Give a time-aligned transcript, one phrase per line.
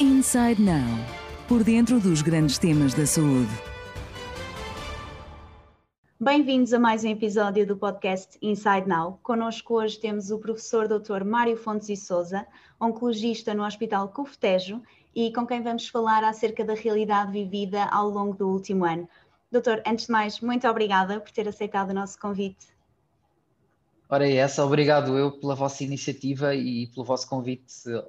[0.00, 0.86] Inside Now
[1.48, 3.50] por dentro dos grandes temas da saúde.
[6.20, 9.18] Bem-vindos a mais um episódio do podcast Inside Now.
[9.24, 11.24] Conosco hoje temos o professor Dr.
[11.24, 12.46] Mário Fontes e Souza,
[12.80, 14.80] oncologista no Hospital Cuftejo
[15.16, 19.08] e com quem vamos falar acerca da realidade vivida ao longo do último ano.
[19.50, 22.68] Doutor, antes de mais, muito obrigada por ter aceitado o nosso convite.
[24.08, 27.64] Ora, é essa, obrigado eu pela vossa iniciativa e pelo vosso convite,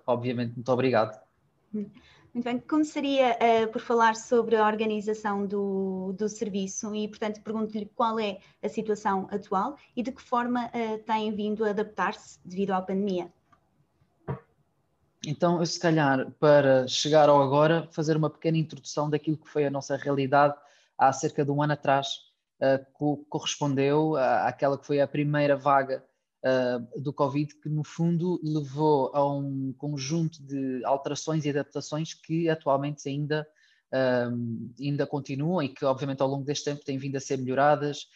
[0.06, 1.29] obviamente, muito obrigado.
[1.72, 7.86] Muito bem, começaria uh, por falar sobre a organização do, do serviço e, portanto, pergunto-lhe
[7.96, 12.72] qual é a situação atual e de que forma uh, têm vindo a adaptar-se devido
[12.72, 13.32] à pandemia.
[15.26, 19.66] Então, eu, se calhar, para chegar ao agora, fazer uma pequena introdução daquilo que foi
[19.66, 20.56] a nossa realidade
[20.98, 22.20] há cerca de um ano atrás,
[22.62, 26.04] uh, correspondeu àquela que foi a primeira vaga
[26.44, 32.50] uh, do Covid, que no fundo levou a um conjunto de alterações e adaptações que
[32.50, 33.48] atualmente ainda,
[33.94, 38.08] uh, ainda continuam e que, obviamente, ao longo deste tempo têm vindo a ser melhoradas.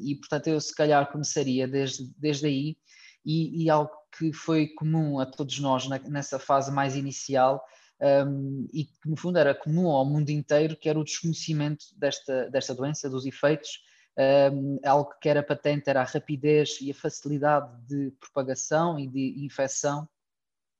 [0.00, 2.76] e, portanto, eu se calhar começaria desde, desde aí
[3.24, 7.62] e, e algo que foi comum a todos nós na, nessa fase mais inicial
[8.00, 12.48] um, e que no fundo era comum ao mundo inteiro, que era o desconhecimento desta,
[12.50, 13.82] desta doença, dos efeitos.
[14.18, 19.44] Um, algo que era patente era a rapidez e a facilidade de propagação e de
[19.44, 20.08] infecção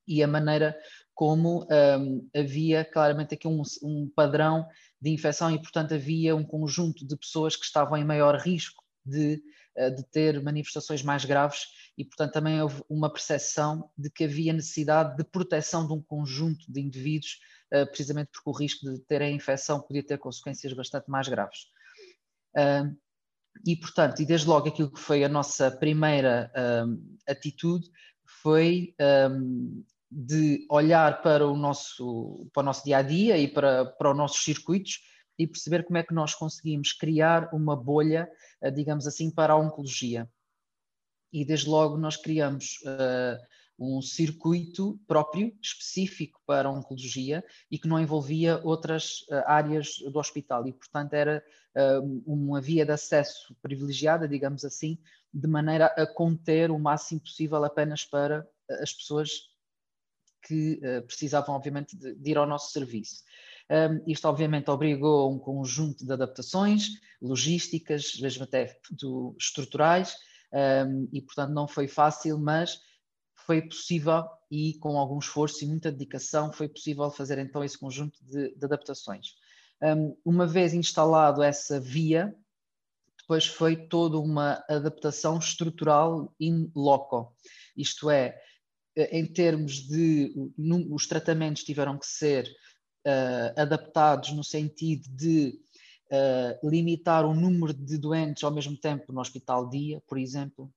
[0.09, 0.77] e a maneira
[1.15, 4.67] como um, havia claramente aqui um, um, padrão
[5.01, 9.43] de infecção e, portanto, havia um conjunto de pessoas que estavam em maior risco de,
[9.77, 14.53] uh, de ter manifestações mais graves e, portanto, também houve uma percepção de que havia
[14.53, 17.39] necessidade de proteção de um conjunto de indivíduos,
[17.75, 21.67] uh, precisamente porque o risco de ter a infecção podia ter consequências bastante mais graves.
[22.57, 22.97] Uh,
[23.67, 26.51] e, portanto, e desde logo aquilo que foi a nossa primeira
[26.87, 27.91] um, atitude
[28.43, 28.95] foi
[29.31, 34.11] um, de olhar para o nosso, para o nosso dia a dia e para, para
[34.11, 35.01] os nossos circuitos
[35.39, 38.29] e perceber como é que nós conseguimos criar uma bolha,
[38.75, 40.29] digamos assim, para a oncologia.
[41.33, 43.39] E desde logo nós criamos uh,
[43.79, 50.19] um circuito próprio, específico para a oncologia e que não envolvia outras uh, áreas do
[50.19, 51.45] hospital e, portanto, era
[51.77, 54.99] uh, uma via de acesso privilegiada, digamos assim,
[55.33, 58.49] de maneira a conter o máximo possível apenas para
[58.83, 59.31] as pessoas
[60.43, 63.23] que precisavam, obviamente, de, ir ao nosso serviço.
[63.71, 66.89] Um, isto, obviamente, obrigou a um conjunto de adaptações
[67.21, 70.17] logísticas, mesmo até do, estruturais,
[70.87, 72.81] um, e portanto não foi fácil, mas
[73.49, 78.23] foi possível e com algum esforço e muita dedicação foi possível fazer então esse conjunto
[78.23, 79.37] de, de adaptações.
[79.83, 82.37] Um, uma vez instalado essa via,
[83.19, 87.35] depois foi toda uma adaptação estrutural in loco,
[87.75, 88.39] isto é,
[88.95, 90.31] em termos de
[90.91, 92.47] os tratamentos tiveram que ser
[93.07, 95.59] uh, adaptados no sentido de
[96.13, 100.71] uh, limitar o número de doentes ao mesmo tempo no hospital dia, por exemplo,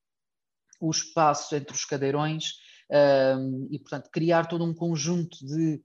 [0.82, 2.56] o espaço entre os cadeirões
[2.92, 5.82] um, e, portanto, criar todo um conjunto de,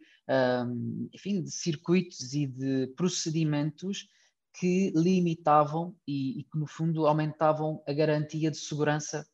[0.67, 4.09] um, enfim, de circuitos e de procedimentos
[4.59, 9.29] que limitavam e, e, que, no fundo, aumentavam a garantia de segurança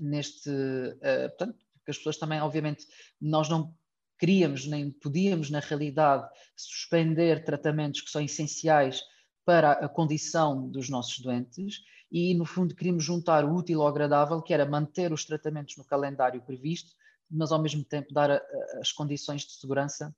[0.00, 0.48] neste.
[0.48, 2.86] Uh, portanto, porque as pessoas também, obviamente,
[3.20, 3.74] nós não
[4.18, 9.02] queríamos nem podíamos, na realidade, suspender tratamentos que são essenciais
[9.50, 14.40] para a condição dos nossos doentes e, no fundo, queríamos juntar o útil ao agradável,
[14.40, 16.92] que era manter os tratamentos no calendário previsto,
[17.28, 18.40] mas ao mesmo tempo dar a,
[18.80, 20.14] as condições de segurança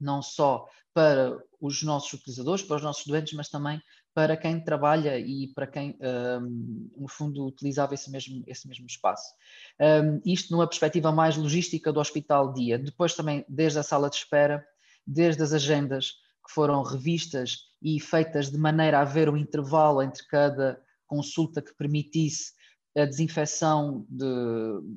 [0.00, 3.78] não só para os nossos utilizadores, para os nossos doentes, mas também
[4.14, 5.98] para quem trabalha e para quem,
[6.40, 9.34] um, no fundo, utilizava esse mesmo, esse mesmo espaço.
[9.78, 12.78] Um, isto numa perspectiva mais logística do hospital dia.
[12.78, 14.66] Depois também, desde a sala de espera,
[15.06, 20.24] desde as agendas que foram revistas e feitas de maneira a haver um intervalo entre
[20.26, 22.52] cada consulta que permitisse
[22.96, 24.24] a desinfecção de,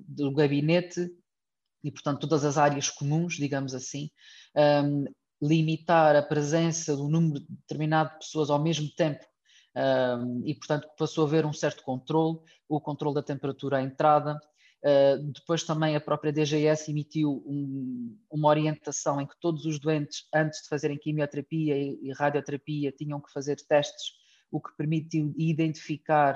[0.08, 1.10] do gabinete
[1.84, 4.10] e, portanto, todas as áreas comuns, digamos assim,
[4.56, 5.06] um,
[5.42, 9.26] limitar a presença do número determinado de pessoas ao mesmo tempo
[9.76, 14.40] um, e, portanto, passou a haver um certo controle, o controle da temperatura à entrada,
[14.84, 20.26] Uh, depois também a própria DGS emitiu um, uma orientação em que todos os doentes,
[20.34, 24.14] antes de fazerem quimioterapia e, e radioterapia, tinham que fazer testes,
[24.50, 26.36] o que permitiu identificar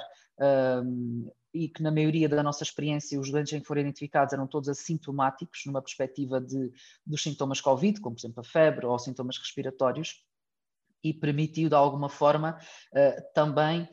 [0.84, 4.48] um, e que na maioria da nossa experiência os doentes em que foram identificados eram
[4.48, 6.72] todos assintomáticos, numa perspectiva de,
[7.06, 10.26] dos sintomas Covid, como por exemplo a febre ou sintomas respiratórios,
[11.04, 12.58] e permitiu de alguma forma
[12.94, 13.88] uh, também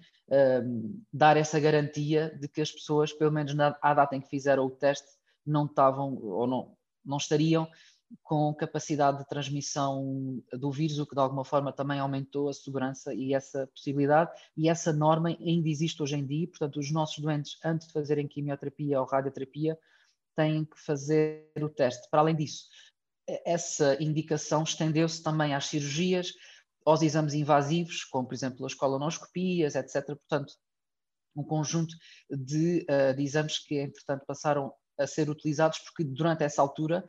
[1.12, 4.66] dar essa garantia de que as pessoas, pelo menos na, à data em que fizeram
[4.66, 5.08] o teste,
[5.44, 7.68] não estavam ou não, não estariam
[8.22, 13.14] com capacidade de transmissão do vírus, o que de alguma forma também aumentou a segurança
[13.14, 14.30] e essa possibilidade.
[14.56, 18.26] E essa norma ainda existe hoje em dia, portanto, os nossos doentes, antes de fazerem
[18.26, 19.78] quimioterapia ou radioterapia,
[20.36, 22.08] têm que fazer o teste.
[22.10, 22.64] Para além disso,
[23.44, 26.32] essa indicação estendeu-se também às cirurgias,
[26.84, 30.06] aos exames invasivos, como por exemplo as colonoscopias, etc.
[30.06, 30.52] Portanto,
[31.36, 31.94] um conjunto
[32.28, 37.04] de, uh, de exames que, entretanto, passaram a ser utilizados, porque durante essa altura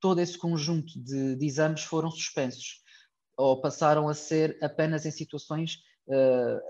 [0.00, 2.82] todo esse conjunto de, de exames foram suspensos
[3.36, 5.78] ou passaram a ser apenas em situações
[6.08, 6.60] uh,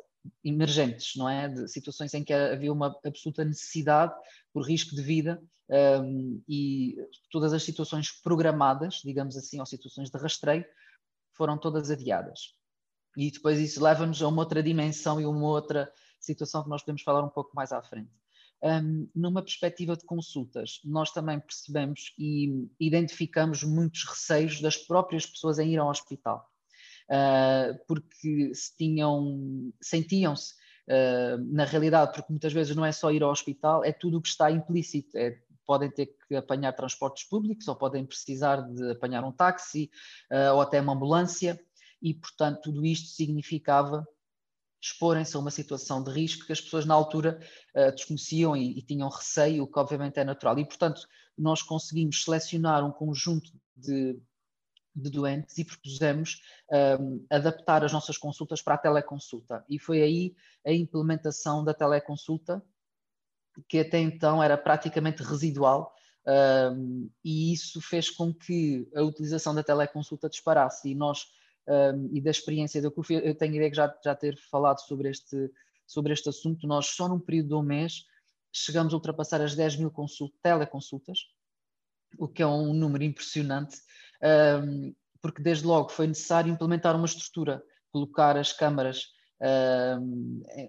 [0.44, 1.48] emergentes, não é?
[1.48, 4.14] De situações em que havia uma absoluta necessidade
[4.52, 6.96] por risco de vida um, e
[7.30, 10.64] todas as situações programadas, digamos assim, ou situações de rastreio,
[11.40, 12.54] foram todas adiadas.
[13.16, 15.90] E depois isso leva-nos a uma outra dimensão e uma outra
[16.20, 18.10] situação que nós podemos falar um pouco mais à frente.
[18.62, 25.58] Um, numa perspectiva de consultas, nós também percebemos e identificamos muitos receios das próprias pessoas
[25.58, 26.46] em ir ao hospital,
[27.08, 30.52] uh, porque se tinham, sentiam-se,
[30.88, 34.20] uh, na realidade, porque muitas vezes não é só ir ao hospital, é tudo o
[34.20, 39.22] que está implícito, é podem ter que apanhar transportes públicos ou podem precisar de apanhar
[39.22, 39.88] um táxi
[40.28, 41.64] uh, ou até uma ambulância
[42.02, 44.04] e, portanto, tudo isto significava
[44.82, 47.38] exporem-se a uma situação de risco que as pessoas na altura
[47.76, 50.58] uh, desconheciam e, e, tinham receio, o que obviamente é natural.
[50.58, 51.02] E, portanto,
[51.38, 54.20] nós conseguimos selecionar um conjunto de,
[54.92, 56.42] de doentes e propusemos
[57.00, 59.64] um, adaptar as nossas consultas para a teleconsulta.
[59.68, 60.34] E foi aí
[60.66, 62.60] a implementação da teleconsulta
[63.68, 65.94] que até então era praticamente residual,
[66.26, 70.90] um, e isso fez com que a utilização da teleconsulta disparasse.
[70.90, 71.26] E nós,
[71.66, 75.08] um, e da experiência da CUF, eu tenho ideia que já, já ter falado sobre
[75.10, 75.50] este,
[75.86, 78.04] sobre este assunto, nós só num período de um mês
[78.52, 79.92] chegamos a ultrapassar as 10 mil
[80.42, 81.18] teleconsultas,
[82.18, 83.80] o que é um número impressionante,
[84.62, 89.12] um, porque desde logo foi necessário implementar uma estrutura, colocar as câmaras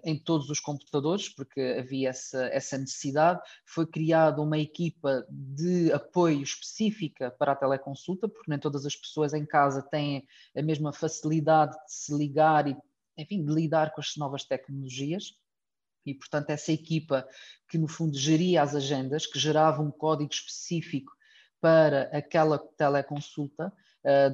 [0.04, 3.40] em todos os computadores, porque havia essa, essa necessidade.
[3.66, 9.34] Foi criada uma equipa de apoio específica para a teleconsulta, porque nem todas as pessoas
[9.34, 10.26] em casa têm
[10.56, 12.76] a mesma facilidade de se ligar e,
[13.16, 15.34] enfim, de lidar com as novas tecnologias.
[16.04, 17.28] E, portanto, essa equipa
[17.68, 21.12] que, no fundo, geria as agendas, que gerava um código específico
[21.60, 23.72] para aquela teleconsulta,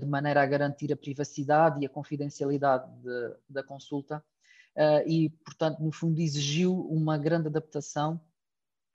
[0.00, 4.24] de maneira a garantir a privacidade e a confidencialidade de, da consulta,
[4.76, 8.20] uh, e, portanto, no fundo, exigiu uma grande adaptação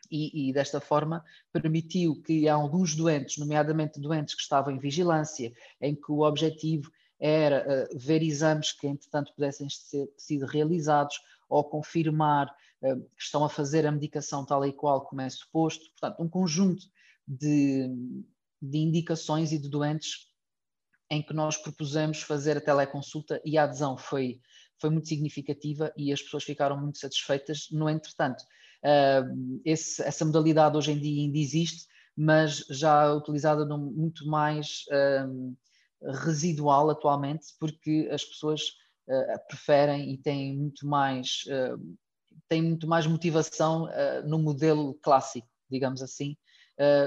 [0.10, 5.96] e, e, desta forma permitiu que alguns doentes, nomeadamente doentes que estavam em vigilância, em
[5.96, 12.54] que o objetivo era uh, ver exames que, entretanto, pudessem ser sido realizados ou confirmar
[12.82, 15.86] uh, que estão a fazer a medicação tal e qual como é suposto.
[15.92, 16.86] Portanto, um conjunto
[17.28, 17.88] de,
[18.62, 20.33] de indicações e de doentes
[21.14, 24.42] em que nós propusemos fazer a teleconsulta e a adesão foi,
[24.80, 27.68] foi muito significativa e as pessoas ficaram muito satisfeitas.
[27.72, 28.42] No entretanto,
[28.84, 31.88] uh, esse, essa modalidade hoje em dia ainda existe,
[32.18, 35.56] mas já utilizada num, muito mais uh,
[36.26, 38.62] residual atualmente, porque as pessoas
[39.08, 41.44] uh, preferem e têm muito mais,
[42.50, 43.88] têm muito mais motivação
[44.26, 46.36] no modelo clássico, digamos assim,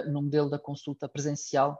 [0.08, 1.78] no modelo da consulta presencial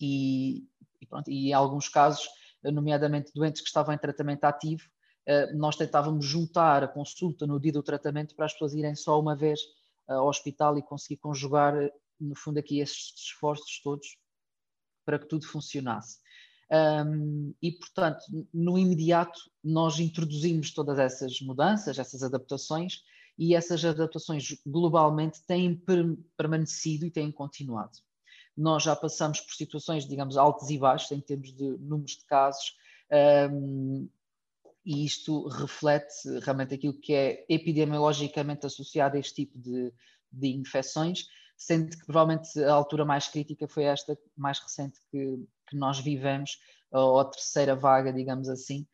[0.00, 0.64] e,
[1.00, 2.28] e, pronto, e em alguns casos,
[2.62, 4.82] nomeadamente doentes que estavam em tratamento ativo,
[5.26, 9.20] eh, nós tentávamos juntar a consulta no dia do tratamento para as pessoas irem só
[9.20, 9.60] uma vez
[10.08, 11.74] eh, ao hospital e conseguir conjugar,
[12.20, 14.16] no fundo, aqui esses esforços todos
[15.04, 16.18] para que tudo funcionasse.
[16.70, 18.20] Um, e, portanto,
[18.52, 23.02] no imediato, nós introduzimos todas essas mudanças, essas adaptações,
[23.38, 25.80] e essas adaptações globalmente têm
[26.36, 27.98] permanecido e têm continuado
[28.56, 32.74] nós já passamos por situações, digamos, altos e baixos em termos de números de casos,
[33.50, 34.08] um,
[34.84, 39.92] e isto reflete realmente aquilo que é epidemiologicamente associado a este tipo de,
[40.30, 45.76] de infecções, sendo que provavelmente a altura mais crítica foi esta mais recente que, que
[45.76, 46.58] nós vivemos,
[46.92, 48.86] ou a terceira vaga, digamos assim,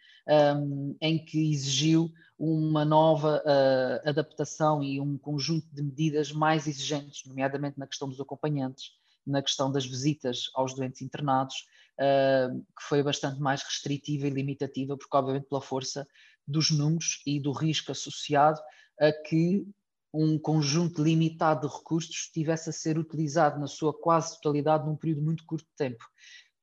[0.56, 7.24] um, em que exigiu uma nova uh, adaptação e um conjunto de medidas mais exigentes,
[7.26, 8.92] nomeadamente na questão dos acompanhantes,
[9.26, 11.66] na questão das visitas aos doentes internados,
[11.98, 16.06] uh, que foi bastante mais restritiva e limitativa, porque obviamente pela força
[16.46, 18.60] dos números e do risco associado
[19.00, 19.66] a que
[20.12, 25.22] um conjunto limitado de recursos estivesse a ser utilizado na sua quase totalidade num período
[25.22, 26.04] muito curto de tempo.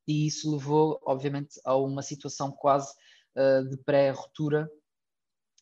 [0.08, 2.94] E isso levou, obviamente, a uma situação quase
[3.36, 4.70] uh, de pré-ruptura,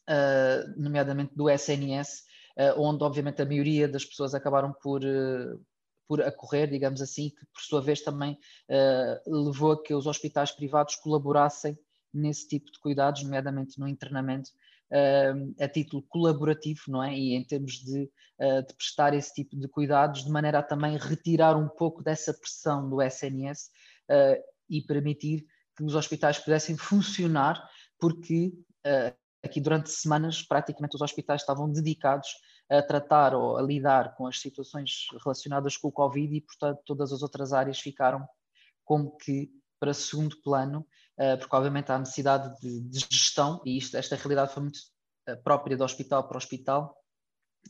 [0.10, 2.24] uh, nomeadamente do SNS,
[2.58, 5.02] uh, onde, obviamente, a maioria das pessoas acabaram por,
[6.08, 10.08] por a correr, digamos assim, que por sua vez também uh, levou a que os
[10.08, 11.78] hospitais privados colaborassem
[12.14, 14.50] nesse tipo de cuidados, nomeadamente no internamento,
[14.92, 17.14] uh, a título colaborativo, não é?
[17.14, 18.10] E em termos de,
[18.40, 22.34] uh, de, prestar esse tipo de cuidados, de maneira a também retirar um pouco dessa
[22.34, 23.70] pressão do SNS
[24.70, 25.46] e permitir
[25.76, 27.62] que os hospitais pudessem funcionar,
[28.00, 28.54] porque
[29.44, 32.30] aqui durante semanas praticamente os hospitais estavam dedicados
[32.70, 37.14] a tratar ou a lidar com as situações relacionadas com o Covid e, portanto, todas
[37.14, 38.28] as outras áreas ficaram
[38.84, 40.86] como que para segundo plano,
[41.20, 44.80] uh, porque obviamente há necessidade de, de gestão e isto, esta realidade foi muito
[45.30, 46.96] uh, própria de hospital para hospital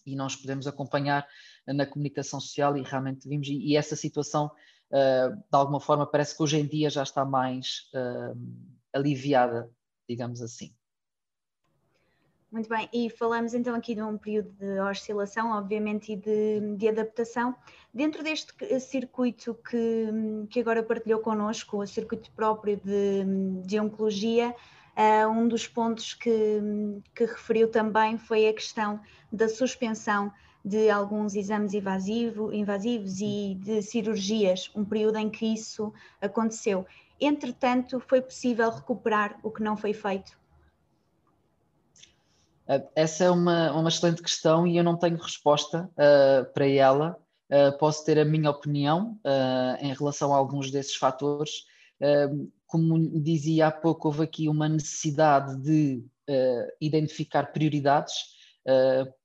[0.06, 1.28] e nós podemos acompanhar
[1.66, 4.46] na comunicação social e realmente vimos, e, essa situação
[4.92, 7.90] uh, de alguma forma parece que hoje em dia já está mais
[8.94, 9.70] aliviada,
[10.08, 10.77] digamos assim.
[12.50, 16.88] Muito bem, e falamos então aqui de um período de oscilação, obviamente, e de, de
[16.88, 17.54] adaptação.
[17.94, 23.26] Dentro deste circuito que, que agora partilhou connosco, o circuito próprio de,
[23.66, 24.56] de oncologia,
[24.96, 26.62] uh, um dos pontos que,
[27.14, 30.32] que referiu também foi a questão da suspensão
[30.64, 36.86] de alguns exames invasivo, invasivos e de cirurgias, um período em que isso aconteceu.
[37.20, 40.47] Entretanto, foi possível recuperar o que não foi feito?
[42.68, 47.18] Uh, essa é uma, uma excelente questão e eu não tenho resposta uh, para ela.
[47.50, 49.18] Uh, posso ter a minha opinião
[49.80, 51.64] em relação a alguns desses fatores.
[52.66, 56.04] como dizia há pouco, houve aqui uma necessidade de
[56.82, 58.14] identificar prioridades,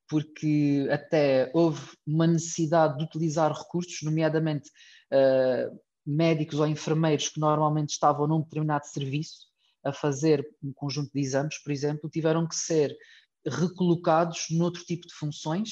[0.08, 4.70] porque até houve uma necessidade de utilizar recursos, nomeadamente
[6.06, 9.48] médicos ou enfermeiros que normalmente estavam num determinado serviço
[9.84, 12.96] a fazer um conjunto de exames, por exemplo, tiveram que ser
[13.46, 15.70] recolocados noutro tipo de funções,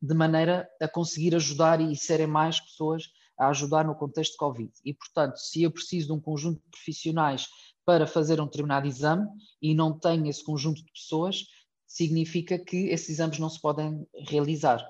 [0.00, 3.04] de maneira a conseguir ajudar e serem mais pessoas
[3.38, 4.72] a ajudar no contexto de Covid.
[4.84, 7.48] E, portanto, se eu preciso de um conjunto de profissionais
[7.84, 9.26] para fazer um determinado exame
[9.60, 11.44] e não tenho esse conjunto de pessoas,
[11.86, 14.86] significa que esses exames não se podem realizar.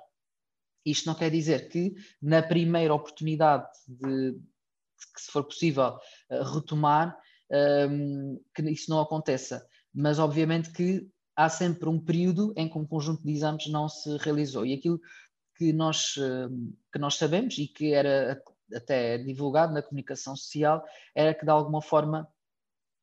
[0.84, 4.32] Isto não quer dizer que na primeira oportunidade de
[5.14, 5.98] que se for possível
[6.30, 7.16] eh, retomar,
[8.54, 9.66] que isso não aconteça.
[9.92, 14.16] Mas obviamente que há sempre um período em que um conjunto de exames não se
[14.18, 14.64] realizou.
[14.64, 15.00] E aquilo
[15.56, 18.42] que nós, hum, que nós sabemos e que era
[18.74, 20.84] até divulgado na comunicação social
[21.14, 22.28] era que, de alguma forma,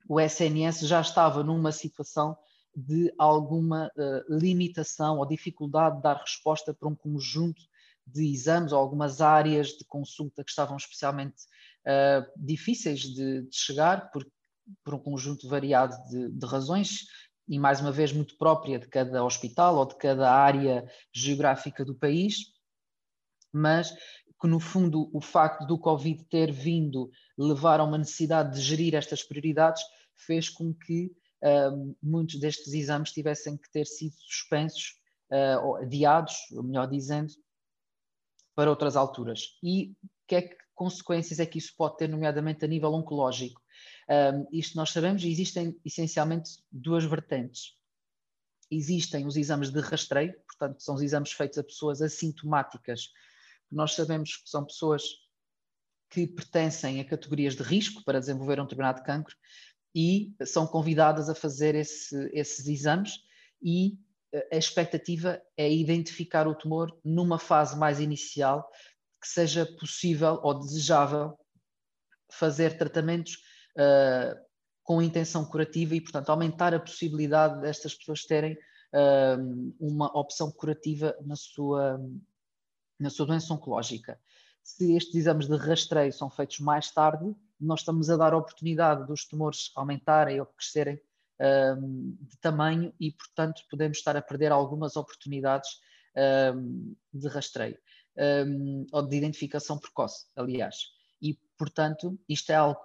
[0.07, 2.38] o SNS já estava numa situação
[2.75, 7.62] de alguma uh, limitação ou dificuldade de dar resposta para um conjunto
[8.05, 11.43] de exames ou algumas áreas de consulta que estavam especialmente
[11.86, 14.25] uh, difíceis de, de chegar por,
[14.83, 17.05] por, um conjunto variado de, de razões,
[17.50, 21.96] e mais uma vez muito própria de cada hospital ou de cada área geográfica do
[21.96, 22.53] país,
[23.51, 23.91] mas
[24.39, 28.94] que no fundo o facto do Covid ter vindo levar a uma necessidade de gerir
[28.94, 29.84] estas prioridades
[30.15, 31.12] fez com que
[31.44, 34.94] uh, muitos destes exames tivessem que ter sido suspensos
[35.32, 37.34] uh, ou adiados, melhor dizendo,
[38.56, 39.58] para outras alturas.
[39.63, 39.94] E
[40.29, 43.60] que é que consequências é que isso pode ter, nomeadamente a nível oncológico?
[44.09, 47.77] Um, isto nós sabemos, existem essencialmente duas vertentes.
[48.71, 53.11] Existem os exames de rastreio, portanto, são os exames feitos a pessoas assintomáticas,
[53.71, 55.03] nós sabemos que são pessoas
[56.09, 59.35] que pertencem a categorias de risco para desenvolver um determinado cancro
[59.93, 63.19] e são convidadas a fazer esse, esses exames
[63.61, 63.97] e
[64.51, 68.67] a expectativa é identificar o tumor numa fase mais inicial
[69.21, 71.37] que seja possível ou desejável
[72.31, 73.37] fazer tratamentos
[73.79, 74.39] uh,
[74.83, 81.15] com intenção curativa e, portanto, aumentar a possibilidade destas pessoas terem uh, uma opção curativa
[81.21, 82.00] na sua,
[83.00, 84.19] na sua doença oncológica.
[84.63, 89.25] Se estes exames de rastreio são feitos mais tarde, nós estamos a dar oportunidade dos
[89.25, 95.69] tumores aumentarem ou crescerem uh, de tamanho e, portanto, podemos estar a perder algumas oportunidades
[97.13, 97.77] de rastreio
[98.91, 100.75] ou de identificação precoce, aliás.
[101.21, 102.81] E, portanto, isto é algo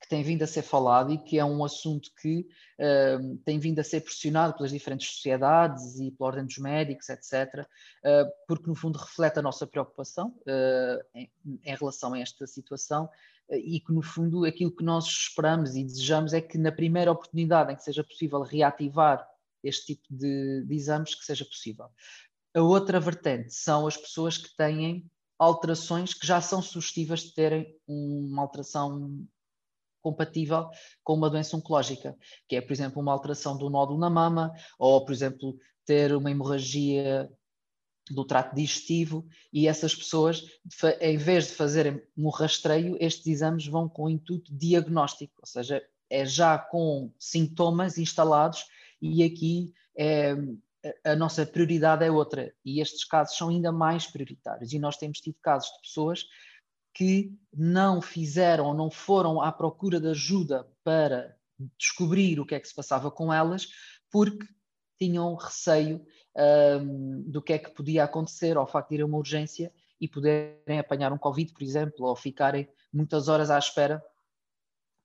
[0.00, 3.78] que tem vindo a ser falado e que é um assunto que uh, tem vindo
[3.78, 7.66] a ser pressionado pelas diferentes sociedades e pela ordem dos médicos, etc.,
[8.04, 13.08] uh, porque no fundo reflete a nossa preocupação uh, em, em, relação a esta situação
[13.50, 17.72] e que no fundo aquilo que nós esperamos e desejamos é que na primeira oportunidade
[17.72, 19.26] em que seja possível reativar
[19.62, 21.86] este tipo de, de exames, que seja possível.
[22.54, 27.74] A outra vertente são as pessoas que têm alterações que já são sugestivas de terem
[27.86, 29.26] uma alteração
[30.02, 30.68] compatível
[31.02, 32.16] com uma doença oncológica,
[32.48, 36.30] que é, por exemplo, uma alteração do nódulo na mama, ou, por exemplo, ter uma
[36.30, 37.30] hemorragia
[38.10, 40.44] do trato digestivo e essas pessoas,
[41.00, 46.26] em vez de fazerem um rastreio, estes exames vão com intuito diagnóstico, ou seja, é
[46.26, 48.66] já com sintomas instalados
[49.00, 50.34] e aqui é,
[51.04, 55.20] a nossa prioridade é outra e estes casos são ainda mais prioritários e nós temos
[55.20, 56.26] tido casos de pessoas
[56.92, 61.36] que não fizeram ou não foram à procura de ajuda para
[61.78, 63.68] descobrir o que é que se passava com elas
[64.10, 64.46] porque
[64.98, 66.04] tinham receio
[66.36, 70.08] um, do que é que podia acontecer ao facto de ir a uma urgência e
[70.08, 74.02] poderem apanhar um Covid, por exemplo, ou ficarem muitas horas à espera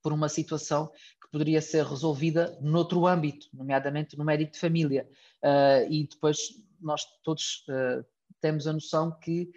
[0.01, 0.87] por uma situação
[1.21, 5.09] que poderia ser resolvida noutro âmbito, nomeadamente no médico de família.
[5.43, 6.37] Uh, e depois
[6.79, 8.05] nós todos uh,
[8.39, 9.51] temos a noção que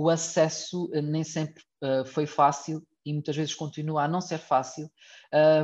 [0.00, 4.90] o acesso nem sempre uh, foi fácil e muitas vezes continua a não ser fácil,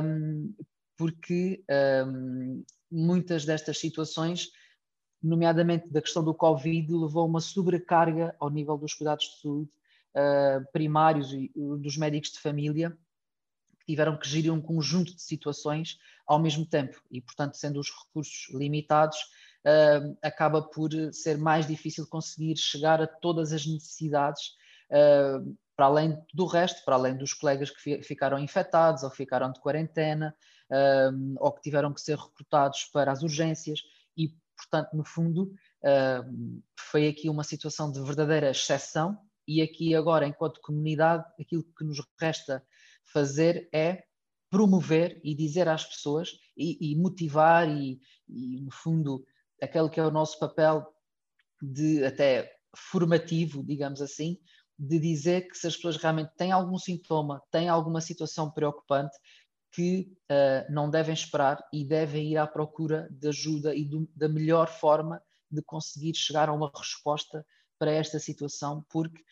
[0.03, 0.53] um,
[0.95, 1.63] porque
[2.07, 4.51] um, muitas destas situações
[5.21, 9.71] nomeadamente da questão do Covid, levou a uma sobrecarga ao nível dos cuidados de saúde
[10.15, 12.95] uh, primários e dos médicos de família,
[13.79, 17.01] que tiveram que gerir um conjunto de situações ao mesmo tempo.
[17.09, 19.17] E, portanto, sendo os recursos limitados,
[19.65, 24.51] uh, acaba por ser mais difícil conseguir chegar a todas as necessidades.
[24.89, 29.59] Uh, para além do resto, para além dos colegas que ficaram infectados ou ficaram de
[29.59, 30.35] quarentena,
[31.39, 33.81] ou que tiveram que ser recrutados para as urgências,
[34.17, 35.51] e Portanto, no fundo,
[36.75, 41.99] foi aqui uma situação de verdadeira exceção e aqui agora, enquanto comunidade, aquilo que nos
[42.19, 42.61] resta
[43.05, 44.03] fazer é
[44.49, 49.25] promover e dizer às pessoas e, e motivar e, e, no fundo,
[49.61, 50.85] aquele que é o nosso papel
[51.61, 54.37] de até formativo, digamos assim,
[54.77, 59.17] de dizer que se as pessoas realmente têm algum sintoma, têm alguma situação preocupante,
[59.71, 64.29] que uh, não devem esperar e devem ir à procura de ajuda e do, da
[64.29, 65.21] melhor forma
[65.51, 67.45] de conseguir chegar a uma resposta
[67.77, 69.23] para esta situação, porque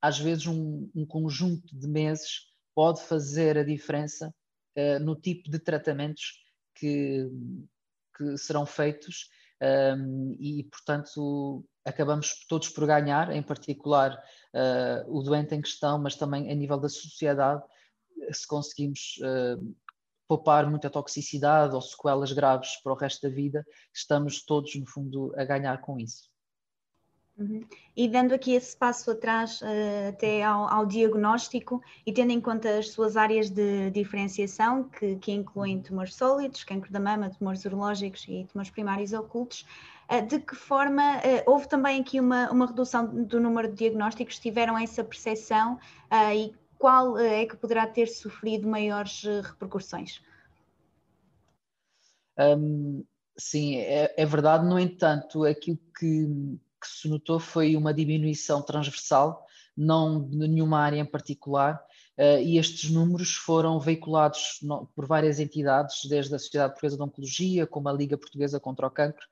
[0.00, 4.34] às vezes um, um conjunto de meses pode fazer a diferença
[4.76, 6.42] uh, no tipo de tratamentos
[6.74, 7.28] que,
[8.16, 9.28] que serão feitos
[9.62, 14.12] um, e, portanto, acabamos todos por ganhar, em particular
[14.54, 17.62] uh, o doente em questão, mas também a nível da sociedade,
[18.32, 19.76] se conseguimos uh,
[20.26, 25.32] poupar muita toxicidade ou sequelas graves para o resto da vida, estamos todos, no fundo,
[25.36, 26.31] a ganhar com isso.
[27.38, 27.64] Uhum.
[27.96, 32.78] E dando aqui esse passo atrás uh, até ao, ao, diagnóstico e tendo em conta
[32.78, 38.26] as suas áreas de diferenciação, que, que incluem tumores sólidos, cancro da mama, tumores urológicos
[38.28, 39.66] e tumores primários ocultos,
[40.10, 44.38] uh, de que forma uh, houve também aqui uma, uma redução do número de diagnósticos,
[44.38, 45.78] tiveram essa percepção
[46.34, 50.20] e qual é que poderá ter sofrido maiores repercussões?
[52.38, 53.04] Um,
[53.36, 59.46] sim, é, é, verdade, no entanto, aquilo que, que, se notou foi uma diminuição transversal,
[59.76, 61.82] não de nenhuma área em particular,
[62.18, 64.60] uh, e estes números foram veiculados
[64.94, 68.90] por várias entidades, desde a Sociedade Portuguesa de Oncologia, como a Liga Portuguesa contra o
[68.90, 69.24] Cancro,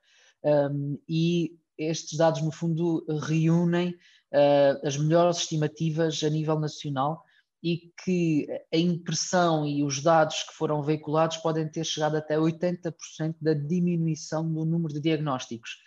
[0.43, 7.23] um, e estes dados, no fundo, reúnem uh, as melhores estimativas a nível nacional
[7.63, 13.35] e que a impressão e os dados que foram veiculados podem ter chegado até 80%
[13.39, 15.77] da diminuição do número de diagnósticos.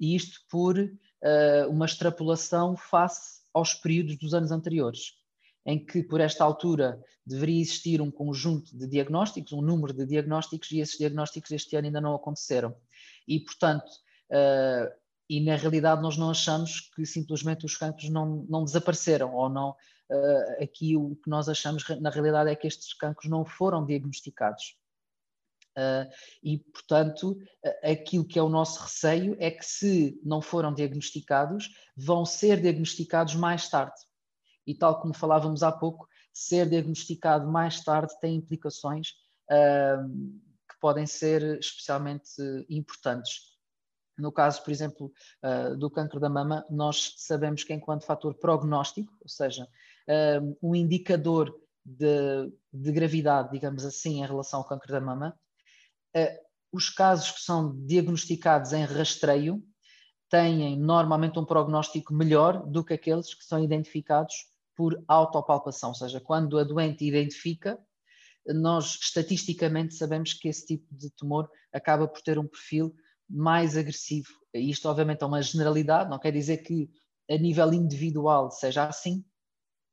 [0.00, 5.12] E isto por uh, uma extrapolação face aos períodos dos anos anteriores,
[5.66, 10.70] em que por esta altura deveria existir um conjunto de diagnósticos, um número de diagnósticos,
[10.72, 12.74] e esses diagnósticos este ano ainda não aconteceram.
[13.28, 13.90] E, portanto,
[14.30, 14.90] uh,
[15.28, 19.70] e na realidade nós não achamos que simplesmente os cancros não, não desapareceram ou não
[19.70, 24.79] uh, aqui o que nós achamos na realidade é que estes cancros não foram diagnosticados.
[25.76, 26.10] Uh,
[26.42, 27.38] e, portanto,
[27.82, 33.34] aquilo que é o nosso receio é que, se não foram diagnosticados, vão ser diagnosticados
[33.34, 34.00] mais tarde.
[34.66, 39.10] E, tal como falávamos há pouco, ser diagnosticado mais tarde tem implicações
[39.50, 40.08] uh,
[40.68, 42.30] que podem ser especialmente
[42.68, 43.50] importantes.
[44.18, 49.12] No caso, por exemplo, uh, do cancro da mama, nós sabemos que, enquanto fator prognóstico,
[49.20, 49.66] ou seja,
[50.60, 51.54] um indicador
[51.84, 55.38] de, de, gravidade, digamos assim, em relação ao câncer da mama.
[56.16, 59.62] Uh, os casos que são diagnosticados em rastreio
[60.28, 64.34] têm normalmente um prognóstico melhor do que aqueles que são identificados
[64.76, 67.78] por autopalpação, ou seja, quando a doente identifica,
[68.46, 72.94] nós estatisticamente sabemos que esse tipo de tumor acaba por ter um perfil
[73.28, 74.30] mais agressivo.
[74.54, 76.90] Isto, obviamente, é uma generalidade, não quer dizer que
[77.28, 79.24] a nível individual seja assim,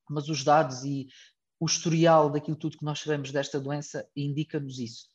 [0.10, 1.08] mas os dados e
[1.60, 5.10] o historial daquilo tudo que nós sabemos desta doença indica-nos isso.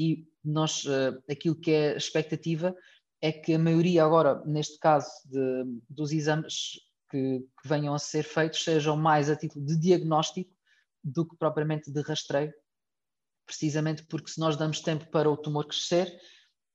[0.00, 2.74] E nós, uh, aquilo que é expectativa
[3.20, 8.22] é que a maioria agora, neste caso, de, dos exames que, que, venham a ser
[8.22, 10.50] feitos sejam mais a título de diagnóstico
[11.04, 12.50] do que propriamente de rastreio,
[13.44, 16.18] precisamente porque se nós damos tempo para o tumor crescer,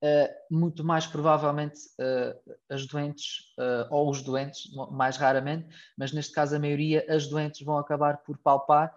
[0.03, 3.55] uh, muito mais provavelmente uh, as doentes,
[3.89, 8.37] ou os doentes, mais raramente, mas neste caso a maioria, as doentes vão acabar por
[8.37, 8.95] palpar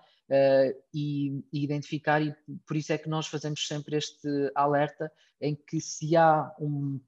[0.92, 2.34] e, e, identificar, e
[2.66, 5.10] por isso é que nós fazemos sempre este alerta
[5.40, 7.00] em que se há um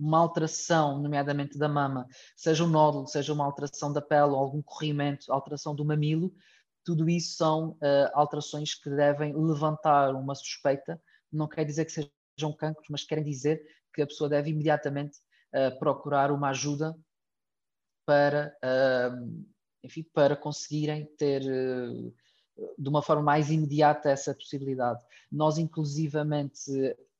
[0.00, 5.30] uma alteração, nomeadamente da mama, seja um nódulo, seja uma alteração da pele algum corrimento,
[5.30, 6.32] alteração do mamilo,
[6.82, 11.00] tudo isso são uh, alterações que devem levantar uma suspeita.
[11.30, 13.62] Não quer dizer que sejam cancros, mas querem dizer
[13.94, 15.18] que a pessoa deve imediatamente
[15.54, 16.96] uh, procurar uma ajuda
[18.06, 19.46] para, uh,
[19.84, 21.42] enfim, para conseguirem ter
[22.78, 25.00] de uma forma mais imediata essa possibilidade.
[25.30, 26.70] Nós, inclusivamente,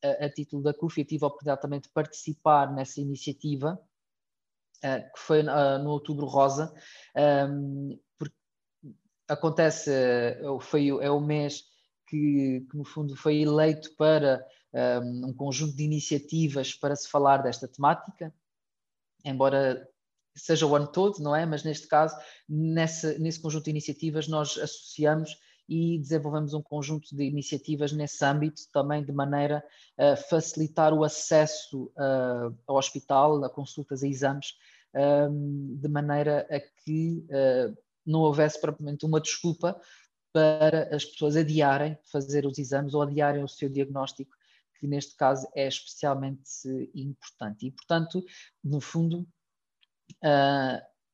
[0.03, 3.81] a, a título da CUF, eu tive a oportunidade também de participar nessa iniciativa,
[4.85, 6.75] uh, que foi uh, no Outubro Rosa,
[7.49, 8.37] um, porque
[9.29, 9.91] acontece,
[10.43, 11.65] uh, foi, é o mês
[12.07, 14.45] que, que, no fundo, foi eleito para
[15.03, 18.33] um, um conjunto de iniciativas para se falar desta temática,
[19.25, 19.87] embora
[20.35, 21.45] seja o ano todo, não é?
[21.45, 22.17] Mas neste caso,
[22.49, 25.37] nessa, nesse conjunto de iniciativas, nós associamos
[25.69, 29.65] e desenvolvemos um conjunto de iniciativas nesse âmbito, também de maneira
[29.97, 31.93] a facilitar o acesso
[32.67, 34.55] ao hospital, a consultas, a exames,
[34.93, 39.81] um, de maneira a que uh, não houvesse propriamente uma desculpa
[40.33, 44.33] para as pessoas adiarem fazer os exames ou adiarem o seu diagnóstico,
[44.79, 46.51] que neste caso é especialmente
[46.95, 47.67] importante.
[47.67, 48.25] E, portanto,
[48.63, 49.27] no fundo,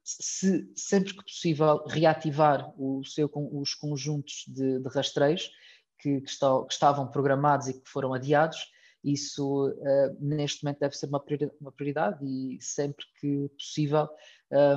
[0.05, 2.73] se sempre que possível reativar
[3.05, 5.51] seu, os conjuntos de, de rastreios
[5.99, 8.59] que, que, está, que, estavam programados e que foram adiados,
[9.03, 14.09] isso uh, neste momento deve ser uma prioridade, uma prioridade e sempre que possível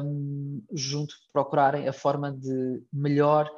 [0.03, 3.49] um, junto procurarem a forma de melhor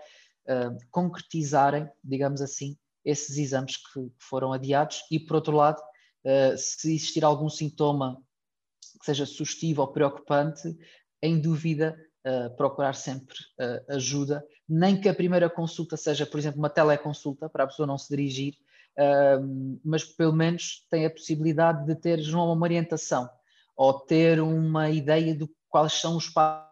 [0.47, 5.03] uh, concretizarem, digamos assim, esses exames que, que foram adiados.
[5.11, 5.81] E por outro lado,
[6.25, 8.21] uh, se existir algum sintoma
[9.01, 10.77] que seja sugestivo ou preocupante,
[11.21, 16.59] em dúvida, uh, procurar sempre uh, ajuda, nem que a primeira consulta seja, por exemplo,
[16.59, 18.53] uma teleconsulta, para a pessoa não se dirigir,
[18.97, 23.29] uh, mas pelo menos tem a possibilidade de ter uma orientação
[23.75, 26.69] ou ter uma ideia de quais são os passos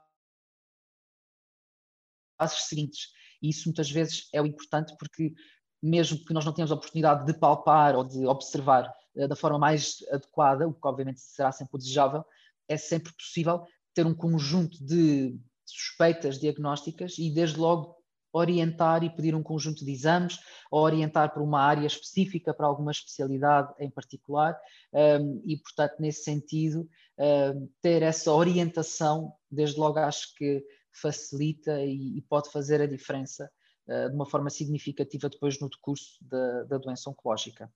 [2.68, 3.10] seguintes.
[3.42, 5.34] E isso muitas vezes é o importante porque
[5.82, 8.94] mesmo que nós não tenhamos a oportunidade de palpar ou de observar
[9.28, 12.24] da forma mais adequada, o que obviamente será sempre o desejável,
[12.68, 18.00] é sempre possível ter um conjunto de suspeitas diagnósticas e, desde logo,
[18.32, 20.40] orientar e pedir um conjunto de exames,
[20.72, 24.60] ou orientar para uma área específica, para alguma especialidade em particular,
[24.94, 32.22] um, e, portanto, nesse sentido, um, ter essa orientação, desde logo, acho que facilita e,
[32.30, 33.50] pode fazer a diferença
[33.88, 37.72] uh, de uma forma significativa depois no decurso da, da doença oncológica.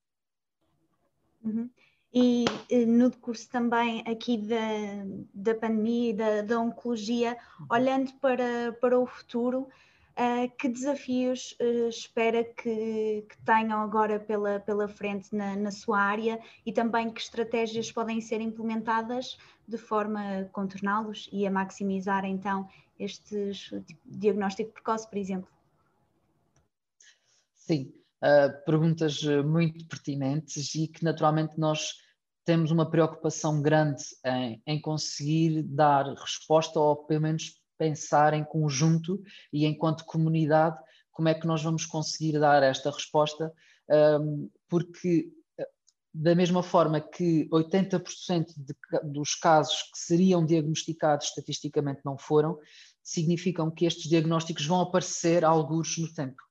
[1.43, 1.69] Uhum.
[2.13, 2.45] E
[2.85, 4.55] no decurso também aqui da,
[5.33, 7.67] da pandemia e da, da oncologia, uhum.
[7.71, 9.67] olhando para, para o futuro,
[10.13, 15.99] uh, que desafios uh, espera que, que, tenham agora pela, pela frente na, na sua
[15.99, 22.25] área e também que estratégias podem ser implementadas de forma a contorná-los e a maximizar
[22.25, 23.51] então este
[23.85, 25.49] tipo, diagnóstico precoce, por exemplo?
[27.55, 27.93] Sim,
[28.65, 31.93] perguntas muito pertinentes e que naturalmente nós
[32.45, 39.21] temos uma preocupação grande em, em, conseguir dar resposta ou pelo menos pensar em conjunto
[39.51, 40.77] e enquanto comunidade
[41.11, 43.53] como é que nós vamos conseguir dar esta resposta,
[44.19, 45.31] um, porque
[46.13, 52.57] da mesma forma que 80% de, dos casos que seriam diagnosticados estatisticamente não foram,
[53.01, 56.41] significam que estes diagnósticos vão aparecer alguns no tempo.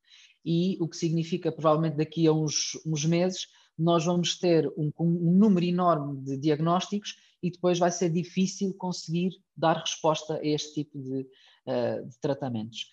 [0.45, 3.47] E o que significa, provavelmente daqui a uns, uns meses,
[3.79, 9.31] nós vamos ter um, um número enorme de diagnósticos e depois vai ser difícil conseguir
[9.57, 11.27] dar resposta a este tipo de,
[11.67, 12.91] uh, de tratamentos.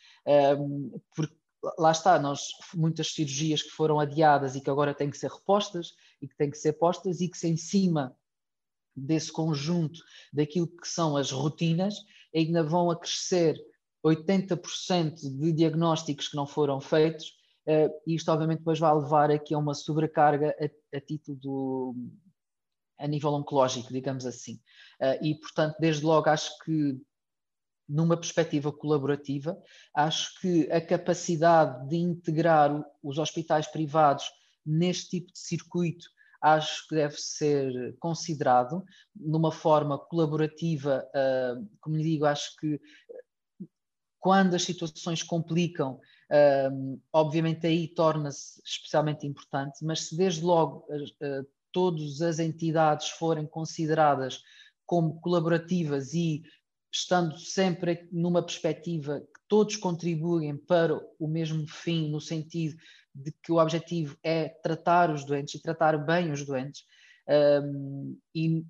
[0.58, 1.36] Um, porque
[1.78, 5.94] lá está, nós, muitas cirurgias que foram adiadas e que agora têm que ser repostas
[6.22, 8.16] e que têm que ser postas e que se em cima
[8.96, 10.00] desse conjunto
[10.34, 11.96] daquilo que são as rotinas
[12.36, 13.56] ainda vão acrescer
[14.06, 17.39] 80% de diagnósticos que não foram feitos
[17.70, 21.96] Uh, isto obviamente depois vai levar aqui a uma sobrecarga a, a título do,
[22.98, 24.56] a nível oncológico, digamos assim.
[25.00, 27.00] Uh, e, portanto, desde logo acho que
[27.88, 29.56] numa perspectiva colaborativa,
[29.96, 34.26] acho que a capacidade de integrar os hospitais privados
[34.66, 36.08] neste tipo de circuito
[36.42, 38.84] acho que deve ser considerado
[39.16, 41.04] numa forma colaborativa.
[41.82, 42.80] Como lhe digo, acho que
[44.20, 46.00] quando as situações complicam,
[47.12, 50.86] obviamente aí torna-se especialmente importante, mas se desde logo
[51.72, 54.42] todas as entidades forem consideradas
[54.86, 56.44] como colaborativas e
[56.92, 62.76] estando sempre numa perspectiva que todos contribuem para o mesmo fim, no sentido
[63.14, 66.84] de que o objetivo é tratar os doentes e tratar bem os doentes,
[67.64, 68.66] um, e,